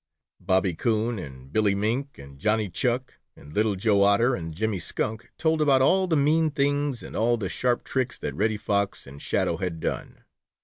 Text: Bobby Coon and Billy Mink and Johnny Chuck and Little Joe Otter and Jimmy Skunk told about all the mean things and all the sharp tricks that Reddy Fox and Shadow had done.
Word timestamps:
Bobby 0.39 0.73
Coon 0.73 1.19
and 1.19 1.53
Billy 1.53 1.75
Mink 1.75 2.17
and 2.17 2.39
Johnny 2.39 2.69
Chuck 2.69 3.13
and 3.35 3.53
Little 3.53 3.75
Joe 3.75 4.01
Otter 4.01 4.33
and 4.33 4.51
Jimmy 4.51 4.79
Skunk 4.79 5.31
told 5.37 5.61
about 5.61 5.83
all 5.83 6.07
the 6.07 6.17
mean 6.17 6.49
things 6.49 7.03
and 7.03 7.15
all 7.15 7.37
the 7.37 7.49
sharp 7.49 7.83
tricks 7.83 8.17
that 8.17 8.33
Reddy 8.33 8.57
Fox 8.57 9.05
and 9.05 9.21
Shadow 9.21 9.57
had 9.57 9.79
done. 9.79 10.23